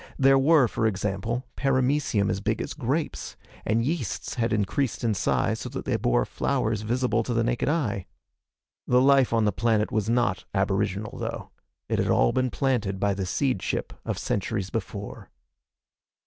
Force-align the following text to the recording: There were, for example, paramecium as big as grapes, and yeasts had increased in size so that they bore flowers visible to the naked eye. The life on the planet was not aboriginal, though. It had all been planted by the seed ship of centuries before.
There 0.17 0.39
were, 0.39 0.67
for 0.67 0.87
example, 0.87 1.45
paramecium 1.55 2.31
as 2.31 2.41
big 2.41 2.59
as 2.59 2.73
grapes, 2.73 3.37
and 3.65 3.85
yeasts 3.85 4.33
had 4.33 4.51
increased 4.51 5.03
in 5.03 5.13
size 5.13 5.59
so 5.59 5.69
that 5.69 5.85
they 5.85 5.95
bore 5.95 6.25
flowers 6.25 6.81
visible 6.81 7.21
to 7.21 7.35
the 7.35 7.43
naked 7.43 7.69
eye. 7.69 8.07
The 8.87 8.99
life 8.99 9.31
on 9.31 9.45
the 9.45 9.51
planet 9.51 9.91
was 9.91 10.09
not 10.09 10.45
aboriginal, 10.55 11.19
though. 11.19 11.51
It 11.87 11.99
had 11.99 12.09
all 12.09 12.31
been 12.31 12.49
planted 12.49 12.99
by 12.99 13.13
the 13.13 13.27
seed 13.27 13.61
ship 13.61 13.93
of 14.03 14.17
centuries 14.17 14.71
before. 14.71 15.29